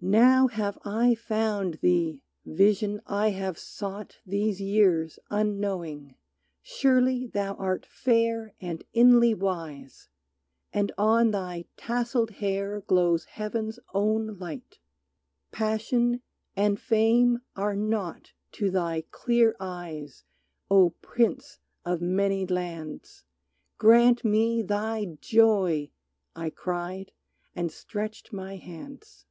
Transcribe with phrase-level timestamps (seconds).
[0.00, 6.14] "Now have I found thee, Vision I have sought These years, unknowing;
[6.62, 10.08] surely thou art fair And inly wise,
[10.72, 14.78] and on thy tasselled hair Glows Heaven's own light.
[15.50, 16.22] Passion
[16.54, 20.22] and fame are naught To thy clear eyes,
[20.70, 23.24] O Prince of many lands,
[23.78, 25.90] Grant me thy joy,"
[26.36, 27.10] I cried,
[27.56, 29.24] and stretched my hands.